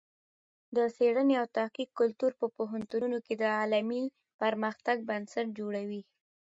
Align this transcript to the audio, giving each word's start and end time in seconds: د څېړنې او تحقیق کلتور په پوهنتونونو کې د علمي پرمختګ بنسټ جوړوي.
د 0.75 0.77
څېړنې 0.95 1.35
او 1.41 1.45
تحقیق 1.57 1.89
کلتور 1.99 2.31
په 2.41 2.45
پوهنتونونو 2.57 3.17
کې 3.25 3.33
د 3.37 3.43
علمي 3.59 4.03
پرمختګ 4.41 4.97
بنسټ 5.09 5.47
جوړوي. 5.59 6.01